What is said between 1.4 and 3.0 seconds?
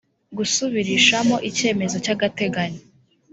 icyemezo cy agateganyo